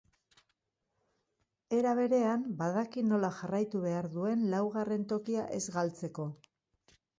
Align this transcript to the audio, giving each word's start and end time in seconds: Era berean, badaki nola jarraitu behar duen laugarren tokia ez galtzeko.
Era 1.79 1.91
berean, 1.99 2.47
badaki 2.63 3.05
nola 3.11 3.31
jarraitu 3.41 3.83
behar 3.85 4.09
duen 4.17 4.49
laugarren 4.57 5.07
tokia 5.15 5.47
ez 5.61 5.63
galtzeko. 5.79 6.29